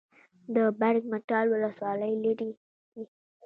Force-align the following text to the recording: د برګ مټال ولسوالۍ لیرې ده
د 0.53 0.55
برګ 0.79 1.03
مټال 1.11 1.45
ولسوالۍ 1.49 2.13
لیرې 2.23 2.49
ده 2.55 2.61